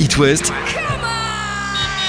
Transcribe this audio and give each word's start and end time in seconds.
It 0.00 0.18
West 0.18 0.52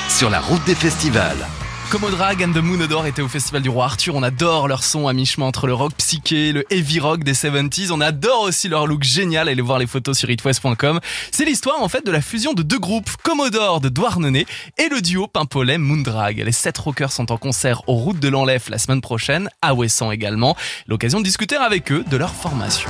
sur 0.10 0.30
la 0.30 0.40
route 0.40 0.64
des 0.66 0.75
festivals. 0.75 1.46
Comodrag 1.90 2.43
and 2.43 2.51
the 2.51 2.58
Moon 2.58 2.80
Odor 2.82 3.06
étaient 3.06 3.22
au 3.22 3.27
Festival 3.27 3.61
du 3.61 3.69
Roi 3.69 3.85
Arthur. 3.85 4.16
On 4.16 4.24
adore 4.24 4.67
leur 4.67 4.83
son 4.83 5.08
à 5.08 5.14
mi-chemin 5.14 5.46
entre 5.46 5.67
le 5.67 5.74
rock 5.74 5.93
psyché, 5.98 6.51
le 6.51 6.66
heavy 6.74 7.00
rock 7.00 7.24
des 7.24 7.33
70s. 7.33 7.92
On 7.92 8.02
adore 8.02 8.41
aussi 8.41 8.70
leur 8.70 8.88
look 8.88 9.04
génial. 9.04 9.50
Allez 9.50 9.61
voir 9.61 9.77
les 9.77 9.86
photos 9.86 10.18
sur 10.18 10.29
itwest.com. 10.29 11.00
C'est 11.32 11.45
l'histoire 11.45 11.82
en 11.82 11.88
fait 11.88 12.05
de 12.05 12.11
la 12.11 12.21
fusion 12.21 12.54
de 12.54 12.63
deux 12.63 12.80
groupes, 12.80 13.10
Commodore 13.24 13.82
de 13.82 13.90
Douarnenez 13.90 14.48
et 14.78 14.90
le 14.90 15.02
duo 15.02 15.28
Pimpolem 15.28 15.82
Moondrag. 15.82 16.42
Les 16.44 16.52
sept 16.52 16.78
rockers 16.78 17.12
sont 17.12 17.32
en 17.32 17.38
concert 17.38 17.82
aux 17.88 17.96
routes 17.96 18.20
de 18.20 18.30
l'Enlève 18.30 18.64
la 18.70 18.80
semaine 18.80 19.02
prochaine, 19.02 19.50
à 19.62 19.76
Ouessant 19.76 20.12
également. 20.12 20.56
L'occasion 20.88 21.20
de 21.20 21.26
discuter 21.26 21.56
avec 21.56 21.92
eux 21.92 22.04
de 22.10 22.18
leur 22.18 22.34
formation. 22.34 22.90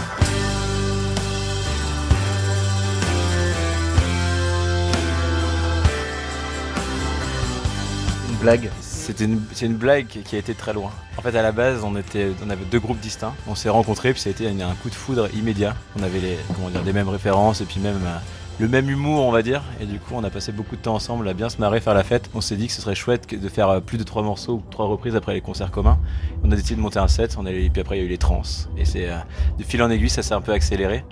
C'était 8.81 9.26
une, 9.26 9.41
c'est 9.54 9.66
une 9.66 9.76
blague 9.76 10.05
qui 10.08 10.35
a 10.35 10.40
été 10.40 10.53
très 10.53 10.73
loin. 10.73 10.91
En 11.17 11.22
fait, 11.22 11.36
à 11.36 11.41
la 11.41 11.52
base, 11.52 11.84
on, 11.84 11.95
avait 11.95 12.66
deux 12.70 12.80
groupes 12.80 12.99
distincts. 12.99 13.34
On 13.48 13.55
s'est 13.55 13.70
rencontrés, 13.70 14.12
puis 14.12 14.22
ça 14.22 14.30
a 14.30 14.31
été 14.31 14.48
un, 14.48 14.76
coup 14.81 14.90
de 14.90 14.95
foudre 14.95 15.27
immédiat. 15.36 15.76
On 15.99 16.03
avait 16.03 16.20
les, 16.20 16.94
mêmes 16.94 17.09
références 17.09 17.62
et 17.62 17.66
puis 17.66 17.80
même 17.80 18.00
euh, 18.05 18.17
le 18.59 18.67
même 18.67 18.89
humour, 18.89 19.26
on 19.26 19.31
va 19.31 19.41
dire. 19.41 19.63
Et 19.81 19.86
du 19.86 20.00
coup, 20.00 20.13
on 20.13 20.23
a 20.23 20.30
passé 20.30 20.52
beaucoup 20.52 20.76
de 20.76 20.81
temps 20.81 20.94
ensemble 20.94 21.27
à 21.27 21.34
bien 21.34 21.50
se 21.50 21.58
marrer, 21.58 21.80
faire 21.81 21.95
la 21.95 22.03
fête. 22.03 22.30
On 22.36 22.41
s'est 22.41 22.55
dit 22.55 22.67
que 22.67 22.73
ce 22.73 22.81
serait 22.81 22.95
chouette 22.95 23.27
de 23.34 23.50
faire 23.50 23.70
euh, 23.70 23.80
plus 23.80 23.98
de 23.98 24.03
trois 24.03 24.22
morceaux 24.22 24.53
ou 24.53 24.64
trois 24.70 24.86
reprises 24.86 25.16
après 25.16 25.34
les 25.34 25.41
concerts 25.41 25.72
communs. 25.72 25.98
On 26.44 26.52
a 26.52 26.55
décidé 26.55 26.75
de 26.75 26.81
monter 26.81 27.00
un 27.00 27.08
set. 27.08 27.36
Et 27.48 27.70
puis 27.70 27.81
après, 27.81 27.98
il 27.98 28.02
y 28.02 28.03
a 28.03 28.05
eu 28.05 28.09
les 28.09 28.20
trans. 28.20 28.44
Et 28.77 28.86
c'est 28.86 29.09
euh, 29.09 29.17
de 29.58 29.64
fil 29.64 29.81
en 29.81 29.89
aiguille, 29.89 30.09
ça 30.09 30.22
s'est 30.22 30.36
un 30.36 30.41
peu 30.41 30.52
accéléré. 30.52 31.03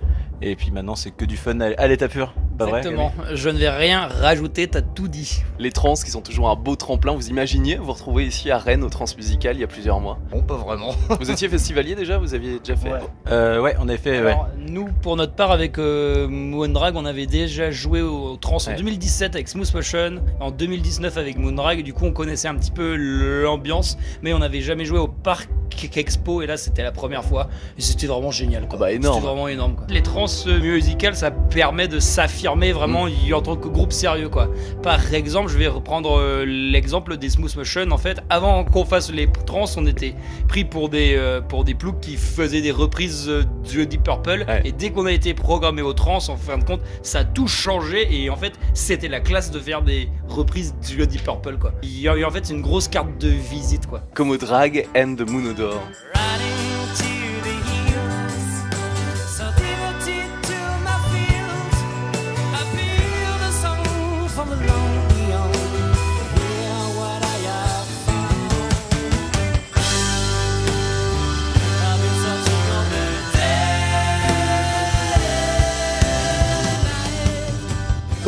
Et 0.41 0.55
puis 0.55 0.71
maintenant, 0.71 0.95
c'est 0.95 1.11
que 1.11 1.25
du 1.25 1.37
fun 1.37 1.59
à 1.59 1.87
l'état 1.87 2.07
pur. 2.07 2.33
Pas 2.57 2.65
vrai 2.65 2.79
Exactement, 2.79 3.11
je 3.33 3.49
ne 3.49 3.57
vais 3.57 3.69
rien 3.69 4.07
rajouter, 4.07 4.67
t'as 4.67 4.81
tout 4.81 5.07
dit. 5.07 5.41
Les 5.59 5.71
trans 5.71 5.93
qui 5.95 6.11
sont 6.11 6.21
toujours 6.21 6.49
un 6.49 6.55
beau 6.55 6.75
tremplin. 6.75 7.13
Vous 7.15 7.29
imaginiez 7.29 7.75
vous 7.77 7.91
retrouver 7.93 8.25
ici 8.25 8.51
à 8.51 8.57
Rennes 8.57 8.83
au 8.83 8.89
Transmusical 8.89 9.55
il 9.55 9.61
y 9.61 9.63
a 9.63 9.67
plusieurs 9.67 9.99
mois? 9.99 10.19
Bon, 10.31 10.41
pas 10.41 10.55
vraiment. 10.55 10.91
Vous 11.19 11.31
étiez 11.31 11.49
festivalier 11.49 11.95
déjà 11.95 12.17
Vous 12.17 12.33
aviez 12.33 12.59
déjà 12.59 12.75
fait 12.75 12.91
Ouais. 12.91 12.99
Euh, 13.31 13.59
ouais, 13.61 13.75
on 13.79 13.87
avait 13.89 13.97
fait. 13.97 14.21
ouais. 14.21 14.31
Alors, 14.31 14.49
nous, 14.57 14.87
pour 15.01 15.15
notre 15.15 15.33
part, 15.33 15.51
avec 15.51 15.77
euh, 15.77 16.27
Moondrag, 16.27 16.95
on 16.95 17.05
avait 17.05 17.25
déjà 17.25 17.71
joué 17.71 18.01
au 18.01 18.37
trans 18.37 18.57
en 18.57 18.69
Ouais. 18.71 18.75
2017 18.75 19.35
avec 19.35 19.47
Smooth 19.47 19.73
Motion, 19.73 20.21
en 20.39 20.51
2019 20.51 21.17
avec 21.17 21.37
Moondrag, 21.37 21.79
et 21.79 21.83
du 21.83 21.93
coup, 21.93 22.05
on 22.05 22.11
connaissait 22.11 22.47
un 22.47 22.55
petit 22.55 22.71
peu 22.71 22.95
l'ambiance, 22.95 23.97
mais 24.21 24.33
on 24.33 24.39
n'avait 24.39 24.61
jamais 24.61 24.85
joué 24.85 24.99
au 24.99 25.07
Parc 25.07 25.49
Expo, 25.95 26.41
et 26.41 26.47
là, 26.47 26.57
c'était 26.57 26.83
la 26.83 26.91
première 26.91 27.23
fois, 27.23 27.49
et 27.77 27.81
c'était 27.81 28.07
vraiment 28.07 28.31
génial. 28.31 28.63
Quoi. 28.67 28.73
Ah 28.75 28.79
bah, 28.79 28.91
énorme. 28.91 29.15
C'était 29.15 29.27
vraiment 29.27 29.47
énorme. 29.47 29.75
Quoi. 29.75 29.85
Les 29.89 30.01
trans 30.01 30.25
musicales, 30.61 31.15
ça 31.15 31.31
permet 31.31 31.87
de 31.87 31.99
s'affirmer 31.99 32.71
vraiment 32.71 33.05
Mm. 33.07 33.33
en 33.33 33.41
tant 33.41 33.55
que 33.55 33.67
groupe 33.67 33.91
sérieux. 33.91 34.29
quoi. 34.29 34.49
Par 34.81 35.13
exemple, 35.13 35.49
je 35.51 35.57
vais 35.57 35.67
reprendre 35.67 36.17
euh, 36.19 36.45
l'exemple 36.45 37.17
des 37.17 37.29
Smooth 37.29 37.55
Motion. 37.55 37.91
En 37.91 37.97
fait, 37.97 38.21
avant 38.29 38.63
qu'on 38.63 38.85
fasse 38.85 39.11
les 39.11 39.27
trans, 39.45 39.65
on 39.77 39.85
était 39.85 40.15
pris 40.47 40.63
pour 40.65 40.89
des, 40.89 41.15
euh, 41.17 41.41
pour 41.41 41.63
des 41.63 41.73
ploucs 41.73 41.99
qui 41.99 42.15
faisaient 42.15 42.61
des 42.61 42.71
reprises 42.71 43.25
euh, 43.27 43.43
du 43.69 43.85
Deep 43.85 44.03
Purple. 44.03 44.45
Ouais. 44.47 44.61
Et 44.65 44.71
dès 44.71 44.91
qu'on 44.91 45.05
a 45.05 45.11
été 45.11 45.33
programmé 45.33 45.81
au 45.81 45.93
trans, 45.93 46.17
en 46.29 46.37
fin 46.37 46.57
de 46.57 46.63
compte, 46.63 46.81
ça 47.01 47.19
a 47.19 47.23
tout 47.25 47.47
changé. 47.47 48.07
Et 48.23 48.29
en 48.29 48.35
fait, 48.35 48.53
c'était 48.73 49.07
la 49.09 49.19
classe 49.19 49.51
de 49.51 49.59
faire 49.59 49.81
des 49.81 50.07
reprises 50.33 50.73
du 50.75 51.05
Deep 51.07 51.23
Purple. 51.23 51.57
Quoi. 51.57 51.73
Et 51.83 52.25
en 52.25 52.31
fait, 52.31 52.45
c'est 52.45 52.53
une 52.53 52.61
grosse 52.61 52.87
carte 52.87 53.17
de 53.19 53.29
visite. 53.29 53.87
quoi. 53.87 54.01
Comodrag 54.13 54.87
and 54.95 55.15
the 55.15 55.29
Moon 55.29 55.53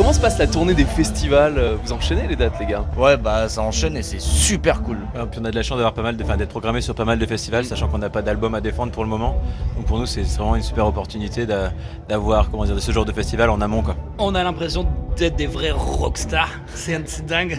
Comment 0.06 0.14
se 0.14 0.20
passe 0.20 0.38
la 0.38 0.46
tournée 0.46 0.74
des 0.74 0.84
festivals 0.84 1.60
Vous 1.82 1.92
enchaînez 1.92 2.28
les 2.28 2.36
dates, 2.36 2.52
les 2.60 2.66
gars 2.66 2.84
Ouais, 2.96 3.16
bah 3.16 3.48
ça 3.48 3.60
enchaîne 3.62 3.96
et 3.96 4.02
c'est 4.04 4.20
super 4.20 4.84
cool. 4.84 4.98
Ouais, 5.16 5.22
puis 5.28 5.40
on 5.42 5.44
a 5.44 5.50
de 5.50 5.56
la 5.56 5.64
chance 5.64 5.78
d'avoir 5.78 5.94
pas 5.94 6.02
mal 6.02 6.16
d'être 6.16 6.48
programmé 6.48 6.80
sur 6.80 6.94
pas 6.94 7.04
mal 7.04 7.18
de 7.18 7.26
festivals, 7.26 7.64
sachant 7.64 7.88
qu'on 7.88 7.98
n'a 7.98 8.08
pas 8.08 8.22
d'album 8.22 8.54
à 8.54 8.60
défendre 8.60 8.92
pour 8.92 9.02
le 9.02 9.10
moment. 9.10 9.34
Donc 9.74 9.86
pour 9.86 9.98
nous, 9.98 10.06
c'est 10.06 10.22
vraiment 10.22 10.54
une 10.54 10.62
super 10.62 10.86
opportunité 10.86 11.44
d'a- 11.44 11.72
d'avoir, 12.08 12.52
comment 12.52 12.64
dire, 12.64 12.80
ce 12.80 12.92
genre 12.92 13.04
de 13.04 13.10
festival 13.10 13.50
en 13.50 13.60
amont, 13.60 13.82
quoi. 13.82 13.96
On 14.18 14.36
a 14.36 14.44
l'impression 14.44 14.86
d'être 15.16 15.34
des 15.34 15.48
vrais 15.48 15.72
rockstars. 15.72 16.50
C'est 16.72 17.08
c'est 17.08 17.26
dingue. 17.26 17.58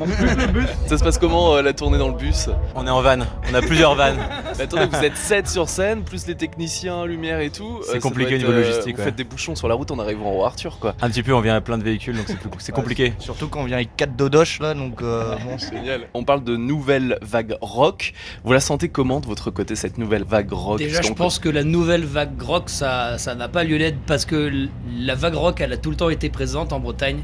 Ça 0.86 0.98
se 0.98 1.04
passe 1.04 1.18
comment 1.18 1.56
euh, 1.56 1.62
la 1.62 1.74
tournée 1.74 1.98
dans 1.98 2.08
le 2.08 2.14
bus? 2.14 2.48
On 2.76 2.88
est 2.88 2.90
en 2.90 3.02
van, 3.02 3.18
on 3.52 3.56
a 3.56 3.62
plusieurs 3.62 3.96
vannes. 3.96 4.20
Mais 4.58 4.64
attendez, 4.64 4.86
vous 4.88 5.04
êtes 5.04 5.16
7 5.16 5.48
sur 5.48 5.70
scène, 5.70 6.02
plus 6.04 6.26
les 6.26 6.34
techniciens, 6.34 7.06
lumière 7.06 7.40
et 7.42 7.52
tout. 7.52 7.80
C'est 7.84 7.98
Euh, 7.98 8.00
compliqué 8.00 8.36
au 8.36 8.38
niveau 8.40 8.52
euh, 8.52 8.62
logistique, 8.62 8.96
Vous 8.96 9.00
ouais. 9.02 9.06
faites 9.06 9.16
des 9.16 9.24
bouchons 9.24 9.56
sur 9.56 9.68
la 9.68 9.76
route 9.76 9.92
en 9.92 10.00
arrivant 10.00 10.32
au 10.32 10.44
Arthur, 10.46 10.80
quoi. 10.80 10.96
Un 11.02 11.10
petit 11.12 11.22
peu, 11.22 11.32
on 11.34 11.42
vient 11.42 11.56
à 11.56 11.62
plein 11.62 11.78
de 11.78 11.84
véhicules, 11.84 12.16
donc 12.16 12.26
c'est 12.58 12.72
compliqué. 12.74 13.14
Surtout 13.20 13.50
quand 13.50 13.62
on 13.62 13.66
vient 13.66 13.76
avec 13.78 13.96
4 13.96 14.16
dodoches 14.16 14.60
là, 14.60 14.74
donc 14.74 15.02
euh, 15.04 15.36
bon, 15.46 15.58
c'est- 15.60 15.76
Génial. 15.76 16.08
On 16.16 16.24
parle 16.24 16.44
de 16.44 16.56
nouvelle 16.58 17.20
vague 17.22 17.56
rock. 17.62 18.14
Vous 18.44 18.52
la 18.52 18.60
sentez 18.60 18.90
comment 18.90 19.20
de 19.20 19.28
votre 19.28 19.52
côté, 19.52 19.76
cette 19.76 20.00
nouvelle 20.00 20.24
vague 20.24 20.52
rock? 20.52 20.80
Déjà, 20.80 21.04
je 21.04 21.14
pense 21.14 21.38
que 21.38 21.50
la 21.50 21.64
nouvelle 21.64 22.06
vague 22.06 22.42
rock, 22.42 22.70
ça 22.70 23.18
ça 23.20 23.36
n'a 23.36 23.48
pas 23.50 23.64
lieu 23.64 23.78
d'être 23.78 24.00
parce 24.08 24.26
que 24.26 24.52
la 25.00 25.14
vague 25.16 25.36
rock, 25.36 25.62
elle 25.62 25.74
a 25.74 25.78
tout 25.78 25.92
le 25.92 25.96
temps 25.98 26.10
été 26.10 26.30
présente 26.30 26.74
en 26.74 26.80
Bretagne. 26.80 27.20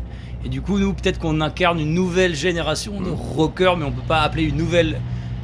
Et 0.45 0.50
du 0.50 0.61
coup, 0.61 0.77
nous, 0.77 0.94
peut-être 0.94 1.19
qu'on 1.19 1.39
incarne 1.41 1.79
une 1.79 1.94
nouvelle 1.94 2.35
génération 2.35 3.00
de 3.01 3.09
rockers, 3.09 3.77
mais 3.77 3.85
on 3.85 3.91
peut 3.91 4.01
pas 4.07 4.19
appeler 4.21 4.44
une 4.44 4.57
nouvelle 4.57 5.00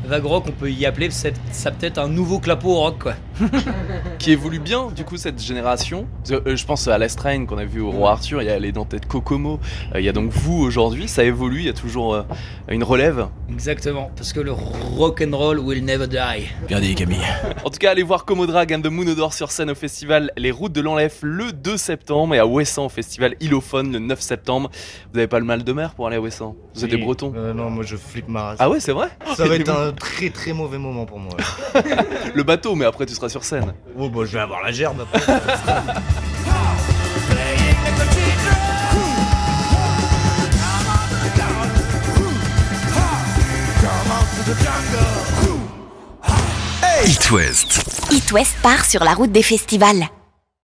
vague 0.06 0.26
rock, 0.26 0.46
on 0.48 0.52
peut 0.52 0.72
y 0.72 0.86
appeler 0.86 1.10
ça 1.12 1.72
peut-être 1.72 1.98
un 1.98 2.08
nouveau 2.08 2.40
clapot 2.40 2.76
rock, 2.76 3.00
quoi. 3.00 3.14
qui 4.20 4.32
évolue 4.32 4.60
bien, 4.60 4.88
du 4.96 5.04
coup, 5.04 5.18
cette 5.18 5.42
génération. 5.42 6.08
Parce 6.24 6.42
que, 6.42 6.50
euh, 6.50 6.56
je 6.56 6.66
pense 6.66 6.88
à 6.88 6.98
l'Astrain 6.98 7.46
qu'on 7.46 7.58
a 7.58 7.66
vu 7.66 7.82
au 7.82 7.92
Roi 7.92 8.12
Arthur, 8.12 8.42
il 8.42 8.46
y 8.46 8.52
a 8.52 8.60
les 8.60 8.72
dentelles 8.72 9.06
Kokomo, 9.06 9.60
euh, 9.96 10.00
il 10.00 10.06
y 10.06 10.10
a 10.10 10.12
donc 10.14 10.32
vous 10.32 10.58
aujourd'hui, 10.62 11.08
ça 11.08 11.24
évolue, 11.24 11.60
il 11.60 11.66
y 11.66 11.70
a 11.70 11.74
toujours 11.74 12.14
euh, 12.14 12.24
une 12.70 12.84
relève. 12.84 13.28
Exactement, 13.52 14.12
parce 14.16 14.34
que 14.34 14.40
le 14.40 14.52
rock 14.52 15.22
and 15.26 15.36
roll 15.36 15.60
will 15.60 15.84
never 15.84 16.08
die. 16.08 16.46
Bien 16.68 16.80
dit, 16.80 16.96
Camille. 16.96 17.18
En 17.66 17.70
tout 17.70 17.80
cas, 17.80 17.92
allez 17.92 18.04
voir 18.04 18.26
Comodrag 18.26 18.74
and 18.74 18.82
the 18.82 18.88
Moon 18.88 19.08
Odor 19.08 19.34
sur 19.34 19.52
scène 19.52 19.72
au 19.72 19.76
festival 19.76 20.32
Les 20.38 20.52
Routes 20.52 20.74
de 20.74 20.82
l'Enlève 20.82 21.14
le 21.22 21.52
2 21.52 21.78
septembre 21.78 22.36
et 22.36 22.40
à 22.40 22.46
Ouessant 22.46 22.86
au 22.86 22.90
festival 22.90 23.36
Ilophone 23.40 23.92
le 23.94 24.00
9 24.00 24.20
septembre. 24.20 24.70
Vous 25.14 25.20
avez 25.20 25.28
pas 25.28 25.40
le 25.40 25.46
mal 25.46 25.64
de 25.64 25.74
mer 25.74 25.94
pour 25.94 26.08
aller 26.08 26.18
à 26.18 26.22
Ouessant 26.22 26.56
Vous 26.76 26.84
êtes 26.84 26.92
des 26.92 26.98
Bretons 26.98 27.34
Euh, 27.36 27.54
non, 27.54 27.70
moi 27.70 27.84
je 27.84 27.96
flippe 27.96 28.28
ma 28.28 28.44
race. 28.44 28.58
Ah 28.60 28.70
ouais, 28.70 28.80
c'est 28.80 28.92
vrai? 28.92 29.10
Ça 29.36 29.46
va 29.48 29.56
être 29.60 29.70
un 29.70 29.92
très 29.92 30.30
très 30.30 30.54
mauvais 30.54 30.78
moment 30.78 31.06
pour 31.06 31.20
moi. 31.20 31.34
Le 32.34 32.44
bateau, 32.44 32.76
mais 32.76 32.86
après 32.86 33.06
tu 33.06 33.14
seras 33.14 33.29
sur 33.30 33.44
scène. 33.44 33.74
Oh 33.98 34.10
bah 34.10 34.22
je 34.26 34.32
vais 34.32 34.40
avoir 34.40 34.62
la 34.62 34.72
gerbe 34.72 35.02
après. 35.02 35.34
It 47.06 47.32
West. 47.32 47.82
It 48.12 48.32
West 48.32 48.56
part 48.62 48.86
sur 48.86 49.04
la 49.04 49.14
route 49.14 49.32
des 49.32 49.44
festivals. 49.44 50.10